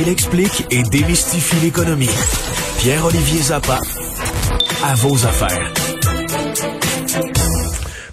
Il 0.00 0.08
explique 0.08 0.64
et 0.70 0.82
démystifie 0.84 1.56
l'économie. 1.56 2.08
Pierre-Olivier 2.78 3.42
Zappa, 3.42 3.80
à 4.84 4.94
vos 4.94 5.26
affaires. 5.26 5.72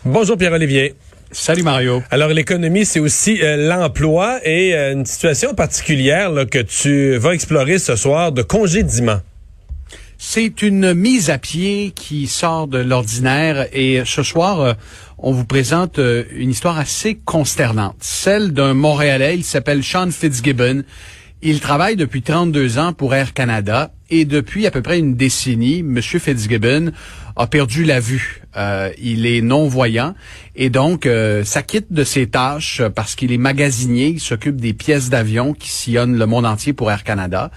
Bonjour 0.03 0.35
Pierre-Olivier. 0.35 0.95
Salut 1.31 1.61
Mario. 1.61 2.02
Alors 2.09 2.30
l'économie, 2.30 2.85
c'est 2.85 2.99
aussi 2.99 3.39
euh, 3.44 3.70
l'emploi 3.70 4.39
et 4.44 4.73
euh, 4.73 4.94
une 4.94 5.05
situation 5.05 5.53
particulière 5.53 6.31
là, 6.31 6.45
que 6.45 6.58
tu 6.58 7.17
vas 7.17 7.35
explorer 7.35 7.77
ce 7.77 7.95
soir 7.95 8.31
de 8.31 8.41
congédiement. 8.41 9.20
C'est 10.17 10.63
une 10.63 10.95
mise 10.95 11.30
à 11.30 11.38
pied 11.38 11.91
qui 11.94 12.25
sort 12.25 12.67
de 12.67 12.80
l'ordinaire 12.80 13.67
et 13.73 14.02
ce 14.05 14.23
soir, 14.23 14.59
euh, 14.59 14.73
on 15.20 15.33
vous 15.33 15.45
présente 15.45 15.99
une 15.99 16.49
histoire 16.49 16.80
assez 16.80 17.16
consternante, 17.25 17.97
celle 17.99 18.53
d'un 18.53 18.73
Montréalais, 18.73 19.36
il 19.36 19.44
s'appelle 19.44 19.83
Sean 19.83 20.09
Fitzgibbon. 20.09 20.83
Il 21.41 21.59
travaille 21.59 21.95
depuis 21.95 22.21
32 22.21 22.80
ans 22.80 22.94
pour 22.94 23.13
Air 23.13 23.34
Canada 23.34 23.94
et 24.09 24.25
depuis 24.25 24.66
à 24.66 24.72
peu 24.72 24.81
près 24.81 25.00
une 25.00 25.16
décennie, 25.16 25.80
M. 25.80 26.02
Fitzgibbon 26.02 26.91
a 27.36 27.47
perdu 27.47 27.83
la 27.83 28.00
vue. 28.00 28.41
Euh, 28.58 28.89
il 28.98 29.25
est 29.25 29.42
non-voyant 29.42 30.16
et 30.56 30.70
donc 30.70 31.06
euh, 31.06 31.44
s'acquitte 31.44 31.92
de 31.92 32.03
ses 32.03 32.28
tâches 32.28 32.81
parce 32.95 33.16
qu'il 33.16 33.34
est 33.34 33.38
magasinier, 33.38 34.08
il 34.08 34.20
s'occupe 34.22 34.62
des 34.62 34.73
pièces 34.73 35.09
d'avion 35.09 35.53
qui 35.53 35.70
sillonnent 35.70 36.17
le 36.17 36.25
monde 36.25 36.45
entier 36.45 36.72
pour 36.72 36.89
Air 36.92 37.03
Canada. 37.03 37.52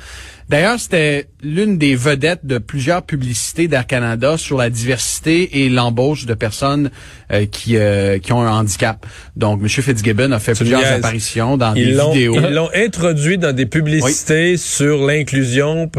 D'ailleurs, 0.49 0.81
c'était 0.81 1.27
l'une 1.43 1.77
des 1.77 1.95
vedettes 1.95 2.47
de 2.47 2.57
plusieurs 2.57 3.03
publicités 3.03 3.69
d'Air 3.69 3.87
Canada 3.87 4.39
sur 4.39 4.57
la 4.57 4.71
diversité 4.71 5.63
et 5.63 5.69
l'embauche 5.69 6.25
de 6.25 6.33
personnes 6.33 6.91
euh, 7.31 7.45
qui, 7.45 7.77
euh, 7.77 8.19
qui 8.19 8.33
ont 8.33 8.41
un 8.41 8.51
handicap. 8.51 9.05
Donc, 9.37 9.61
M. 9.61 9.69
Fitzgibbon 9.69 10.33
a 10.33 10.39
fait 10.39 10.55
plusieurs 10.55 10.87
apparitions 10.87 11.59
dans 11.59 11.75
des 11.75 11.85
vidéos. 11.85 12.35
Ils 12.35 12.55
l'ont 12.55 12.71
introduit 12.75 13.37
dans 13.37 13.55
des 13.55 13.67
publicités 13.67 14.57
sur 14.57 15.07
l'inclusion. 15.07 15.91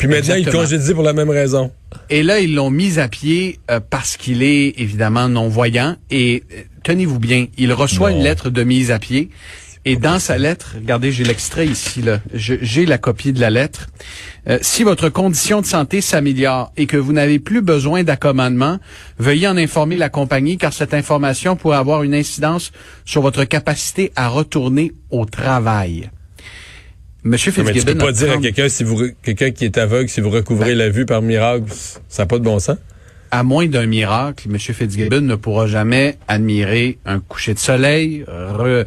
Puis 0.00 0.08
maintenant, 0.08 0.34
il 0.34 0.50
congédie 0.50 0.94
pour 0.94 1.02
la 1.02 1.12
même 1.12 1.30
raison. 1.30 1.70
Et 2.08 2.22
là, 2.22 2.40
ils 2.40 2.54
l'ont 2.54 2.70
mis 2.70 2.98
à 2.98 3.06
pied 3.06 3.60
euh, 3.70 3.78
parce 3.78 4.16
qu'il 4.16 4.42
est 4.42 4.74
évidemment 4.80 5.28
non-voyant. 5.28 5.96
Et 6.10 6.42
tenez-vous 6.82 7.18
bien, 7.20 7.46
il 7.58 7.72
reçoit 7.72 8.10
une 8.10 8.22
lettre 8.22 8.50
de 8.50 8.64
mise 8.64 8.90
à 8.90 8.98
pied 8.98 9.30
et 9.86 9.96
dans 9.96 10.18
sa 10.18 10.36
lettre, 10.36 10.74
regardez, 10.76 11.10
j'ai 11.10 11.24
l'extrait 11.24 11.66
ici, 11.66 12.02
là. 12.02 12.20
J'ai 12.34 12.84
la 12.84 12.98
copie 12.98 13.32
de 13.32 13.40
la 13.40 13.48
lettre. 13.48 13.88
Euh, 14.46 14.58
si 14.60 14.84
votre 14.84 15.08
condition 15.08 15.62
de 15.62 15.66
santé 15.66 16.02
s'améliore 16.02 16.70
et 16.76 16.86
que 16.86 16.98
vous 16.98 17.14
n'avez 17.14 17.38
plus 17.38 17.62
besoin 17.62 18.02
d'accommodement, 18.02 18.78
veuillez 19.18 19.48
en 19.48 19.56
informer 19.56 19.96
la 19.96 20.10
compagnie 20.10 20.58
car 20.58 20.74
cette 20.74 20.92
information 20.92 21.56
pourrait 21.56 21.78
avoir 21.78 22.02
une 22.02 22.14
incidence 22.14 22.72
sur 23.06 23.22
votre 23.22 23.44
capacité 23.44 24.12
à 24.16 24.28
retourner 24.28 24.92
au 25.10 25.24
travail. 25.24 26.10
Monsieur 27.22 27.52
Fitzgibbon. 27.52 27.74
Mais 27.74 27.80
tu 27.80 27.86
peux 27.86 27.98
pas 27.98 28.12
dire 28.12 28.32
à 28.32 28.38
quelqu'un 28.38 28.68
si 28.68 28.84
vous 28.84 29.08
quelqu'un 29.22 29.50
qui 29.50 29.64
est 29.64 29.78
aveugle 29.78 30.08
si 30.08 30.20
vous 30.20 30.30
recouvrez 30.30 30.70
ben 30.70 30.78
la 30.78 30.88
vue 30.88 31.06
par 31.06 31.22
miracle, 31.22 31.64
ça 32.08 32.22
n'a 32.22 32.26
pas 32.26 32.38
de 32.38 32.44
bon 32.44 32.58
sens 32.58 32.76
à 33.30 33.42
moins 33.42 33.66
d'un 33.66 33.86
miracle, 33.86 34.48
M. 34.50 34.58
Fitzgibbon 34.58 35.20
ne 35.20 35.34
pourra 35.36 35.66
jamais 35.66 36.18
admirer 36.26 36.98
un 37.04 37.20
coucher 37.20 37.54
de 37.54 37.58
soleil, 37.58 38.24
re, 38.26 38.84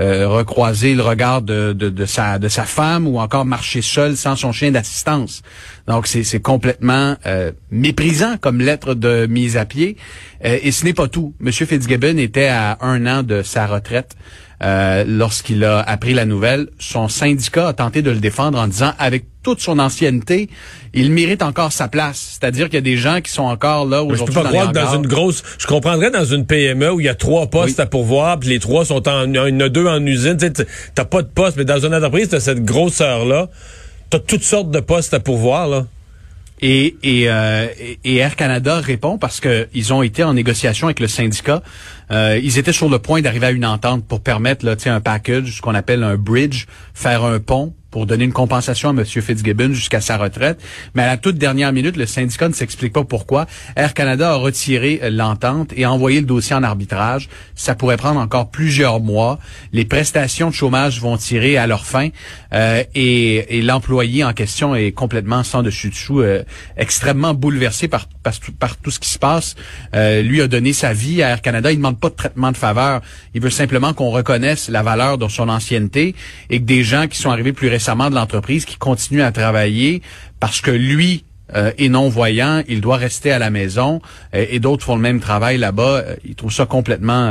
euh, 0.00 0.28
recroiser 0.28 0.94
le 0.94 1.02
regard 1.02 1.40
de, 1.40 1.72
de, 1.72 2.06
sa, 2.06 2.38
de 2.38 2.48
sa 2.48 2.64
femme 2.64 3.06
ou 3.06 3.18
encore 3.18 3.46
marcher 3.46 3.80
seul 3.80 4.16
sans 4.16 4.36
son 4.36 4.52
chien 4.52 4.70
d'assistance. 4.70 5.42
Donc 5.86 6.06
c'est 6.06 6.40
complètement 6.40 7.16
euh, 7.26 7.52
méprisant 7.70 8.36
comme 8.38 8.60
lettre 8.60 8.94
de 8.94 9.26
mise 9.26 9.56
à 9.56 9.64
pied. 9.64 9.96
Euh, 10.44 10.58
et 10.62 10.72
ce 10.72 10.84
n'est 10.84 10.94
pas 10.94 11.08
tout. 11.08 11.34
M. 11.40 11.50
Fitzgibbon 11.52 12.18
était 12.18 12.48
à 12.48 12.78
un 12.82 13.06
an 13.06 13.22
de 13.22 13.42
sa 13.42 13.66
retraite. 13.66 14.14
Euh, 14.62 15.04
lorsqu'il 15.06 15.64
a 15.64 15.80
appris 15.80 16.14
la 16.14 16.24
nouvelle, 16.24 16.68
son 16.78 17.08
syndicat 17.08 17.68
a 17.68 17.72
tenté 17.74 18.00
de 18.00 18.10
le 18.10 18.20
défendre 18.20 18.58
en 18.58 18.66
disant, 18.66 18.92
avec 18.98 19.24
toute 19.42 19.60
son 19.60 19.78
ancienneté, 19.78 20.48
il 20.94 21.12
mérite 21.12 21.42
encore 21.42 21.72
sa 21.72 21.88
place. 21.88 22.38
C'est-à-dire 22.40 22.66
qu'il 22.66 22.76
y 22.76 22.78
a 22.78 22.80
des 22.80 22.96
gens 22.96 23.20
qui 23.20 23.30
sont 23.30 23.44
encore 23.44 23.84
là 23.84 24.02
aujourd'hui. 24.02 24.34
Je 24.34 24.40
peux 24.40 24.42
pas 24.42 24.48
croire 24.48 24.72
que 24.72 24.78
dans 24.78 24.94
une 24.94 25.06
grosse, 25.06 25.42
je 25.58 25.66
comprendrais 25.66 26.10
dans 26.10 26.24
une 26.24 26.46
PME 26.46 26.90
où 26.90 27.00
il 27.00 27.06
y 27.06 27.08
a 27.08 27.14
trois 27.14 27.48
postes 27.48 27.78
à 27.80 27.86
pourvoir, 27.86 28.40
puis 28.40 28.48
les 28.48 28.58
trois 28.58 28.86
sont 28.86 29.06
en, 29.08 29.24
il 29.26 29.36
y 29.36 29.38
en 29.38 29.60
a 29.60 29.68
deux 29.68 29.86
en 29.86 30.04
usine. 30.04 30.36
Tu 30.38 30.50
t'as 30.94 31.04
pas 31.04 31.22
de 31.22 31.28
poste, 31.28 31.58
mais 31.58 31.64
dans 31.64 31.78
une 31.78 31.94
entreprise, 31.94 32.30
t'as 32.30 32.40
cette 32.40 32.64
grosseur 32.64 33.26
là, 33.26 33.48
t'as 34.08 34.20
toutes 34.20 34.42
sortes 34.42 34.70
de 34.70 34.80
postes 34.80 35.12
à 35.12 35.20
pourvoir 35.20 35.68
là. 35.68 35.86
Et, 36.62 36.96
et, 37.02 37.28
euh, 37.28 37.66
et, 38.02 38.16
Air 38.16 38.34
Canada 38.34 38.80
répond 38.80 39.18
parce 39.18 39.40
que 39.40 39.68
ils 39.74 39.92
ont 39.92 40.02
été 40.02 40.24
en 40.24 40.32
négociation 40.32 40.86
avec 40.86 41.00
le 41.00 41.08
syndicat. 41.08 41.62
Euh, 42.10 42.38
ils 42.42 42.58
étaient 42.58 42.72
sur 42.72 42.88
le 42.88 42.98
point 42.98 43.20
d'arriver 43.20 43.46
à 43.46 43.50
une 43.50 43.66
entente 43.66 44.04
pour 44.04 44.20
permettre 44.20 44.64
là, 44.64 44.76
un 44.86 45.00
package, 45.00 45.56
ce 45.56 45.62
qu'on 45.62 45.74
appelle 45.74 46.02
un 46.02 46.16
bridge, 46.16 46.66
faire 46.94 47.24
un 47.24 47.40
pont 47.40 47.74
pour 47.90 48.06
donner 48.06 48.24
une 48.24 48.32
compensation 48.32 48.90
à 48.90 48.92
M. 48.92 49.04
Fitzgibbon 49.04 49.72
jusqu'à 49.72 50.00
sa 50.00 50.16
retraite. 50.16 50.60
Mais 50.94 51.02
à 51.02 51.06
la 51.06 51.16
toute 51.16 51.36
dernière 51.36 51.72
minute, 51.72 51.96
le 51.96 52.06
syndicat 52.06 52.48
ne 52.48 52.54
s'explique 52.54 52.92
pas 52.92 53.04
pourquoi. 53.04 53.46
Air 53.76 53.94
Canada 53.94 54.32
a 54.32 54.34
retiré 54.36 55.00
l'entente 55.10 55.72
et 55.76 55.84
a 55.84 55.92
envoyé 55.92 56.20
le 56.20 56.26
dossier 56.26 56.54
en 56.54 56.62
arbitrage. 56.62 57.28
Ça 57.54 57.74
pourrait 57.74 57.96
prendre 57.96 58.20
encore 58.20 58.50
plusieurs 58.50 59.00
mois. 59.00 59.38
Les 59.72 59.84
prestations 59.84 60.50
de 60.50 60.54
chômage 60.54 61.00
vont 61.00 61.16
tirer 61.16 61.56
à 61.56 61.66
leur 61.66 61.86
fin 61.86 62.08
euh, 62.52 62.82
et, 62.94 63.62
l'employé 63.62 64.24
en 64.24 64.32
question 64.32 64.74
est 64.74 64.92
complètement 64.92 65.42
sans 65.42 65.62
dessus-dessous, 65.62 66.20
euh, 66.20 66.42
extrêmement 66.76 67.34
bouleversé 67.34 67.88
par, 67.88 68.06
par, 68.58 68.76
tout 68.76 68.90
ce 68.90 68.98
qui 68.98 69.08
se 69.08 69.18
passe. 69.18 69.56
Euh, 69.94 70.22
lui 70.22 70.40
a 70.40 70.48
donné 70.48 70.72
sa 70.72 70.92
vie 70.92 71.22
à 71.22 71.30
Air 71.30 71.42
Canada. 71.42 71.72
Il 71.72 71.76
demande 71.76 71.98
pas 71.98 72.10
de 72.10 72.14
traitement 72.14 72.52
de 72.52 72.56
faveur. 72.56 73.00
Il 73.34 73.40
veut 73.40 73.50
simplement 73.50 73.92
qu'on 73.94 74.10
reconnaisse 74.10 74.68
la 74.68 74.82
valeur 74.82 75.18
de 75.18 75.28
son 75.28 75.48
ancienneté 75.48 76.14
et 76.50 76.60
que 76.60 76.64
des 76.64 76.84
gens 76.84 77.06
qui 77.08 77.18
sont 77.18 77.30
arrivés 77.30 77.52
plus 77.52 77.68
récemment 77.76 78.08
de 78.08 78.14
l'entreprise 78.14 78.64
qui 78.64 78.78
continue 78.78 79.20
à 79.20 79.32
travailler 79.32 80.00
parce 80.40 80.62
que 80.62 80.70
lui 80.70 81.24
euh, 81.54 81.72
est 81.76 81.90
non-voyant, 81.90 82.62
il 82.68 82.80
doit 82.80 82.96
rester 82.96 83.30
à 83.30 83.38
la 83.38 83.50
maison 83.50 84.00
euh, 84.34 84.46
et 84.48 84.60
d'autres 84.60 84.82
font 84.82 84.96
le 84.96 85.02
même 85.02 85.20
travail 85.20 85.58
là-bas. 85.58 85.82
Euh, 85.82 86.16
il 86.24 86.34
trouve 86.34 86.50
ça 86.50 86.64
complètement 86.64 87.30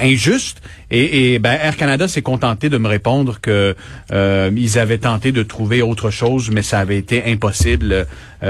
injuste. 0.00 0.62
Et, 0.92 1.34
et 1.34 1.38
ben, 1.38 1.52
Air 1.52 1.76
Canada 1.76 2.08
s'est 2.08 2.22
contenté 2.22 2.68
de 2.68 2.76
me 2.76 2.88
répondre 2.88 3.40
que 3.40 3.76
ils 4.10 4.78
avaient 4.78 4.98
tenté 4.98 5.32
de 5.32 5.42
trouver 5.42 5.82
autre 5.82 6.10
chose, 6.10 6.50
mais 6.50 6.62
ça 6.62 6.78
avait 6.78 6.98
été 6.98 7.24
impossible 7.26 8.06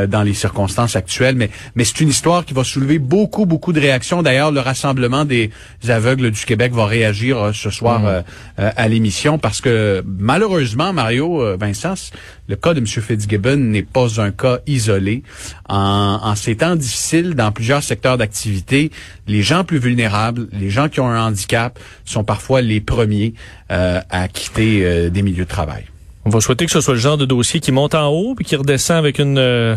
dans 0.08 0.22
les 0.22 0.34
circonstances 0.34 0.96
actuelles. 0.96 1.34
Mais, 1.34 1.50
mais 1.74 1.84
c'est 1.84 2.00
une 2.00 2.08
histoire 2.08 2.44
qui 2.44 2.54
va 2.54 2.64
soulever 2.64 2.98
beaucoup, 2.98 3.44
beaucoup 3.44 3.72
de 3.72 3.80
réactions. 3.80 4.22
D'ailleurs, 4.22 4.52
le 4.52 4.60
Rassemblement 4.60 5.24
des 5.24 5.50
aveugles 5.88 6.30
du 6.30 6.44
Québec 6.44 6.72
va 6.72 6.86
réagir 6.86 7.50
ce 7.52 7.70
soir 7.70 8.00
mmh. 8.00 8.22
à 8.56 8.88
l'émission 8.88 9.38
parce 9.38 9.60
que 9.60 10.02
malheureusement, 10.06 10.92
Mario 10.92 11.56
Vincent, 11.58 12.10
le 12.48 12.56
cas 12.56 12.74
de 12.74 12.80
M. 12.80 12.86
Fitzgibbon 12.86 13.56
n'est 13.56 13.82
pas 13.82 14.20
un 14.20 14.30
cas 14.30 14.58
isolé. 14.66 15.22
En, 15.68 16.20
en 16.22 16.34
ces 16.34 16.56
temps 16.56 16.74
difficiles, 16.74 17.34
dans 17.34 17.52
plusieurs 17.52 17.82
secteurs 17.82 18.18
d'activité, 18.18 18.90
les 19.28 19.42
gens 19.42 19.62
plus 19.62 19.78
vulnérables, 19.78 20.48
les 20.52 20.70
gens 20.70 20.88
qui 20.88 21.00
ont 21.00 21.08
un 21.08 21.26
handicap, 21.26 21.78
sont 22.04 22.24
parfois 22.24 22.60
les 22.60 22.80
premiers 22.80 23.34
euh, 23.70 24.00
à 24.10 24.28
quitter 24.28 24.84
euh, 24.84 25.10
des 25.10 25.22
milieux 25.22 25.44
de 25.44 25.48
travail. 25.48 25.84
On 26.24 26.30
va 26.30 26.40
souhaiter 26.40 26.66
que 26.66 26.72
ce 26.72 26.80
soit 26.80 26.94
le 26.94 27.00
genre 27.00 27.16
de 27.16 27.24
dossier 27.24 27.60
qui 27.60 27.72
monte 27.72 27.94
en 27.94 28.08
haut 28.08 28.34
puis 28.34 28.44
qui 28.44 28.56
redescend 28.56 28.98
avec 28.98 29.18
une 29.18 29.38
euh, 29.38 29.74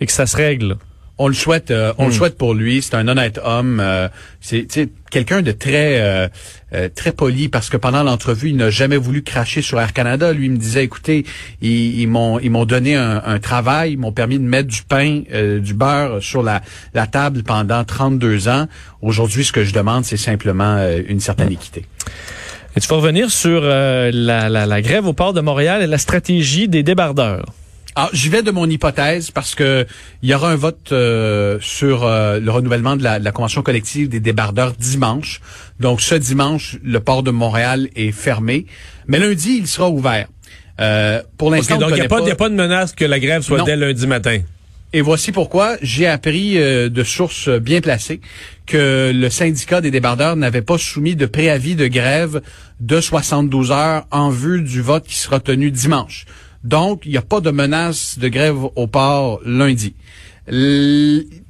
et 0.00 0.06
que 0.06 0.12
ça 0.12 0.26
se 0.26 0.36
règle. 0.36 0.76
On 1.18 1.28
le 1.28 1.34
souhaite, 1.34 1.70
euh, 1.70 1.94
on 1.96 2.04
le 2.04 2.10
hmm. 2.10 2.12
souhaite 2.12 2.36
pour 2.36 2.52
lui. 2.52 2.82
C'est 2.82 2.94
un 2.94 3.08
honnête 3.08 3.40
homme. 3.42 3.80
Euh, 3.80 4.08
c'est 4.40 4.66
quelqu'un 5.10 5.40
de 5.40 5.50
très 5.50 6.00
euh, 6.00 6.28
très 6.94 7.12
poli 7.12 7.48
parce 7.48 7.70
que 7.70 7.78
pendant 7.78 8.02
l'entrevue, 8.02 8.50
il 8.50 8.56
n'a 8.56 8.68
jamais 8.68 8.98
voulu 8.98 9.22
cracher 9.22 9.62
sur 9.62 9.80
Air 9.80 9.94
Canada. 9.94 10.34
Lui 10.34 10.46
il 10.46 10.52
me 10.52 10.58
disait, 10.58 10.84
écoutez, 10.84 11.24
ils, 11.62 12.06
m'ont 12.06 12.38
ils 12.38 12.50
m'ont 12.50 12.66
donné 12.66 12.96
un, 12.96 13.38
travail, 13.38 13.92
ils 13.92 13.98
m'ont 13.98 14.12
permis 14.12 14.38
de 14.38 14.44
mettre 14.44 14.68
du 14.68 14.82
pain, 14.82 15.22
du 15.58 15.74
beurre 15.74 16.22
sur 16.22 16.42
la, 16.42 16.60
la 16.92 17.06
table 17.06 17.42
pendant 17.44 17.82
32 17.82 18.48
ans. 18.48 18.66
Aujourd'hui, 19.00 19.44
ce 19.44 19.52
que 19.52 19.64
je 19.64 19.72
demande, 19.72 20.04
c'est 20.04 20.18
simplement 20.18 20.86
une 21.08 21.20
certaine 21.20 21.50
équité. 21.50 21.86
Et 22.76 22.80
tu 22.80 22.88
vas 22.88 22.96
revenir 22.96 23.30
sur 23.30 23.62
la, 23.62 24.10
la, 24.10 24.66
la 24.66 24.82
grève 24.82 25.06
au 25.06 25.14
port 25.14 25.32
de 25.32 25.40
Montréal 25.40 25.82
et 25.82 25.86
la 25.86 25.98
stratégie 25.98 26.68
des 26.68 26.82
débardeurs. 26.82 27.46
Alors, 27.98 28.10
j'y 28.12 28.28
vais 28.28 28.42
de 28.42 28.50
mon 28.50 28.68
hypothèse 28.68 29.30
parce 29.30 29.54
que 29.54 29.86
il 30.22 30.28
y 30.28 30.34
aura 30.34 30.50
un 30.50 30.56
vote 30.56 30.92
euh, 30.92 31.56
sur 31.62 32.04
euh, 32.04 32.38
le 32.38 32.50
renouvellement 32.50 32.94
de 32.94 33.02
la, 33.02 33.18
de 33.18 33.24
la, 33.24 33.32
convention 33.32 33.62
collective 33.62 34.10
des 34.10 34.20
débardeurs 34.20 34.72
dimanche. 34.72 35.40
Donc, 35.80 36.02
ce 36.02 36.14
dimanche, 36.14 36.76
le 36.84 37.00
port 37.00 37.22
de 37.22 37.30
Montréal 37.30 37.88
est 37.96 38.12
fermé, 38.12 38.66
mais 39.06 39.18
lundi, 39.18 39.56
il 39.58 39.66
sera 39.66 39.88
ouvert. 39.88 40.28
Euh, 40.78 41.22
pour 41.38 41.50
l'instant, 41.50 41.78
donc 41.78 41.88
il 41.92 41.94
n'y 41.94 42.00
a, 42.02 42.04
a, 42.04 42.34
pas 42.36 42.48
de 42.50 42.54
menace 42.54 42.92
que 42.92 43.06
la 43.06 43.18
grève 43.18 43.40
soit 43.40 43.62
dès 43.62 43.76
lundi 43.76 44.06
matin. 44.06 44.40
Et 44.92 45.00
voici 45.00 45.32
pourquoi 45.32 45.76
j'ai 45.82 46.06
appris 46.06 46.58
euh, 46.58 46.88
de 46.88 47.02
sources 47.02 47.48
bien 47.48 47.80
placées 47.80 48.20
que 48.66 49.10
le 49.14 49.30
syndicat 49.30 49.80
des 49.80 49.90
débardeurs 49.90 50.36
n'avait 50.36 50.62
pas 50.62 50.78
soumis 50.78 51.16
de 51.16 51.26
préavis 51.26 51.76
de 51.76 51.86
grève 51.86 52.42
de 52.80 53.00
72 53.00 53.72
heures 53.72 54.06
en 54.10 54.30
vue 54.30 54.62
du 54.62 54.82
vote 54.82 55.06
qui 55.06 55.16
sera 55.16 55.40
tenu 55.40 55.70
dimanche. 55.70 56.26
Donc, 56.66 57.02
il 57.04 57.12
n'y 57.12 57.16
a 57.16 57.22
pas 57.22 57.40
de 57.40 57.52
menace 57.52 58.18
de 58.18 58.26
grève 58.26 58.58
au 58.74 58.86
port 58.88 59.40
lundi. 59.44 59.94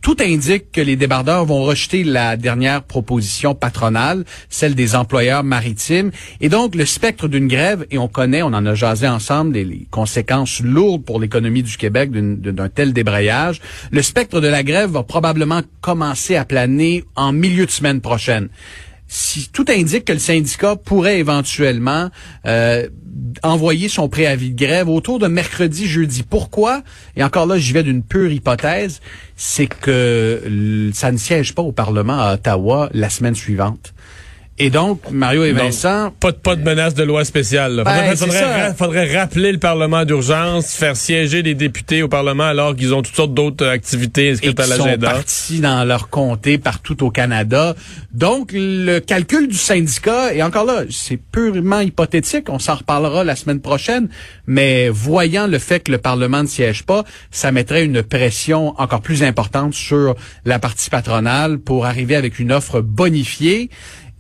tout 0.03 0.17
indique 0.21 0.73
que 0.73 0.81
les 0.83 0.97
débardeurs 0.97 1.47
vont 1.47 1.65
rejeter 1.65 2.05
la 2.05 2.37
dernière 2.37 2.83
proposition 2.83 3.55
patronale, 3.55 4.25
celle 4.51 4.75
des 4.75 4.95
employeurs 4.95 5.43
maritimes. 5.43 6.11
Et 6.43 6.51
donc, 6.51 6.75
le 6.75 6.85
spectre 6.85 7.29
d'une 7.29 7.49
grève, 7.49 7.87
et 7.91 7.97
on 7.97 8.09
connaît, 8.09 8.43
on 8.43 8.49
en 8.49 8.67
a 8.67 8.75
jasé 8.75 9.09
ensemble, 9.09 9.55
les, 9.55 9.87
conséquences 9.91 10.61
lourdes 10.61 11.05
pour 11.05 11.19
l'économie 11.19 11.63
du 11.63 11.79
Québec 11.79 12.11
d'un 12.11 12.69
tel 12.69 12.93
débrayage, 12.93 13.63
le 13.91 14.03
spectre 14.03 14.43
de 14.43 14.49
la 14.49 14.63
grève 14.63 14.91
va 14.91 15.03
probablement 15.03 15.63
commencer 15.81 16.37
à 16.37 16.45
planer 16.45 17.05
en 17.17 17.33
milieu 17.33 17.65
de 17.65 17.71
semaine 17.71 18.03
prochaine 18.03 18.51
si 19.19 19.49
tout 19.49 19.65
indique 19.71 20.05
que 20.05 20.13
le 20.13 20.19
syndicat 20.19 20.77
pourrait 20.77 21.19
éventuellement 21.19 22.11
euh, 22.45 22.87
envoyer 23.43 23.89
son 23.89 24.11
préavis 24.11 24.51
de 24.51 24.63
grève 24.63 24.91
autour 24.91 25.19
de 25.19 25.27
mercredi, 25.27 25.87
jeudi. 25.87 26.23
Pourquoi? 26.23 26.83
Et 27.17 27.25
encore 27.25 27.47
là, 27.47 27.57
j'y 27.57 27.73
vais 27.73 27.83
d'une 27.83 28.03
pure 28.03 28.31
hypothèse, 28.31 29.01
c'est 29.35 29.69
que 29.69 30.91
ça 30.93 31.13
ne 31.13 31.17
siège 31.17 31.55
pas 31.55 31.63
au 31.63 31.73
Parlement 31.73 32.21
à 32.21 32.35
Ottawa 32.35 32.91
la 32.93 33.09
semaine 33.09 33.35
suivante. 33.35 33.95
Et 34.59 34.71
donc, 34.71 35.03
Mario 35.11 35.45
et 35.45 35.53
Vincent... 35.53 36.13
pas, 36.19 36.33
de, 36.33 36.37
pas 36.39 36.57
de 36.57 36.63
menace 36.63 36.95
de 36.95 37.03
loi 37.03 37.27
spéciale. 37.27 37.83
Ben, 37.85 38.17
faudrait, 38.17 38.75
faudrait, 38.75 39.17
rappeler 39.19 39.53
le 39.53 39.59
Parlement 39.59 40.07
d'urgence, 40.07 40.73
faire 40.75 40.97
siéger 40.97 41.43
les 41.43 41.55
députés 41.55 42.03
au 42.03 42.09
Parlement 42.09 42.45
alors 42.45 42.75
qu'ils 42.75 42.95
ont 42.95 43.03
toutes 43.03 43.15
sortes 43.15 43.35
d'autres 43.35 43.67
activités 43.67 44.31
inscrites 44.31 44.59
à 44.59 44.67
l'agenda. 44.67 44.93
sont 44.93 45.15
partis 45.15 45.61
dans 45.61 45.85
leur 45.85 46.09
comté 46.09 46.57
partout 46.57 47.05
au 47.05 47.11
Canada. 47.11 47.77
Donc, 48.15 48.51
le 48.55 48.99
calcul 49.01 49.47
du 49.49 49.59
syndicat, 49.59 50.33
et 50.33 50.43
encore 50.43 50.65
là, 50.65 50.85
c'est 50.89 51.19
purement 51.19 51.81
hypothétique, 51.81 52.49
on 52.49 52.59
s'en 52.59 52.77
reparlera 52.77 53.25
la 53.25 53.37
semaine 53.37 53.61
prochaine, 53.61 54.09
mais 54.47 54.89
voyant 54.89 55.47
le 55.47 55.59
fait 55.59 55.81
que 55.81 55.93
le 55.93 55.99
Parlement 55.99 56.43
ne 56.43 56.49
siège 56.49 56.85
pas, 56.85 57.05
ça 57.31 57.53
mettrait 57.53 57.85
une 57.85 58.03
pression 58.03 58.75
encore 58.81 59.03
plus 59.03 59.23
importante 59.23 59.75
sur 59.75 60.15
la 60.47 60.59
partie 60.59 60.89
patronale 60.89 61.59
pour 61.59 61.85
arriver 61.85 62.17
avec 62.17 62.39
une 62.39 62.53
offre 62.53 62.81
bonifiée 62.81 63.69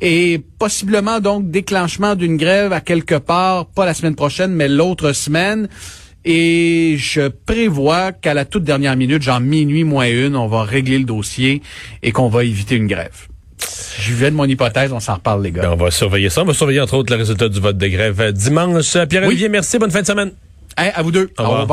et 0.00 0.40
possiblement 0.58 1.20
donc 1.20 1.50
déclenchement 1.50 2.14
d'une 2.14 2.36
grève 2.36 2.72
à 2.72 2.80
quelque 2.80 3.14
part, 3.14 3.66
pas 3.66 3.86
la 3.86 3.94
semaine 3.94 4.14
prochaine, 4.14 4.52
mais 4.52 4.68
l'autre 4.68 5.12
semaine. 5.12 5.68
Et 6.24 6.96
je 6.98 7.28
prévois 7.28 8.10
qu'à 8.12 8.34
la 8.34 8.44
toute 8.44 8.64
dernière 8.64 8.96
minute, 8.96 9.22
genre 9.22 9.40
minuit 9.40 9.84
moins 9.84 10.08
une, 10.08 10.34
on 10.34 10.48
va 10.48 10.64
régler 10.64 10.98
le 10.98 11.04
dossier 11.04 11.62
et 12.02 12.10
qu'on 12.10 12.28
va 12.28 12.42
éviter 12.42 12.74
une 12.74 12.88
grève. 12.88 13.28
Je 14.00 14.12
vais 14.12 14.30
de 14.30 14.36
mon 14.36 14.44
hypothèse, 14.44 14.92
on 14.92 15.00
s'en 15.00 15.14
reparle, 15.14 15.42
les 15.42 15.52
gars. 15.52 15.62
Ben, 15.62 15.72
on 15.72 15.76
va 15.76 15.90
surveiller 15.90 16.28
ça. 16.28 16.42
On 16.42 16.44
va 16.44 16.52
surveiller, 16.52 16.80
entre 16.80 16.94
autres, 16.94 17.12
le 17.12 17.18
résultat 17.18 17.48
du 17.48 17.60
vote 17.60 17.78
de 17.78 17.86
grève 17.86 18.32
dimanche. 18.32 18.96
Pierre-Olivier, 19.08 19.48
merci. 19.48 19.78
Bonne 19.78 19.90
fin 19.90 20.02
de 20.02 20.06
semaine. 20.06 20.32
à 20.76 21.02
vous 21.02 21.12
deux. 21.12 21.30
Au 21.38 21.42
revoir. 21.44 21.66